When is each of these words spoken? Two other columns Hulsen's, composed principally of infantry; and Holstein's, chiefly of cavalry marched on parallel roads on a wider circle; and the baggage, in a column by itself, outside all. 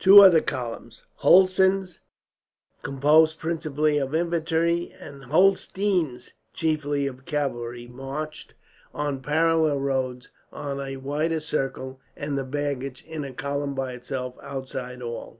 Two 0.00 0.18
other 0.20 0.40
columns 0.40 1.04
Hulsen's, 1.22 2.00
composed 2.82 3.38
principally 3.38 3.98
of 3.98 4.16
infantry; 4.16 4.92
and 4.98 5.22
Holstein's, 5.26 6.32
chiefly 6.52 7.06
of 7.06 7.24
cavalry 7.24 7.86
marched 7.86 8.54
on 8.92 9.20
parallel 9.20 9.78
roads 9.78 10.28
on 10.52 10.80
a 10.80 10.96
wider 10.96 11.38
circle; 11.38 12.00
and 12.16 12.36
the 12.36 12.42
baggage, 12.42 13.04
in 13.06 13.22
a 13.22 13.32
column 13.32 13.76
by 13.76 13.92
itself, 13.92 14.34
outside 14.42 15.02
all. 15.02 15.38